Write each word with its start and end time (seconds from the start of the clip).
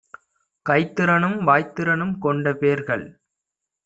கைத்திறனும் 0.65 1.37
வாய்த்திறனும் 1.47 2.15
கொண்டபேர்கள் 2.21 3.05